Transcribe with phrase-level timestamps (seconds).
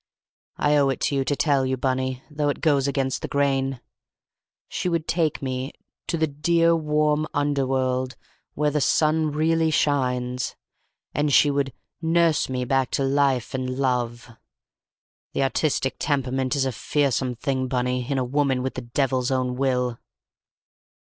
[0.57, 3.81] I owe it to you to tell you, Bunny, though it goes against the grain.
[4.67, 5.73] She would take me
[6.07, 8.15] 'to the dear, warm underworld,
[8.55, 10.55] where the sun really shines,'
[11.13, 14.31] and she would 'nurse me back to life and love!'
[15.33, 19.55] The artistic temperament is a fearsome thing, Bunny, in a woman with the devil's own
[19.55, 19.99] will!"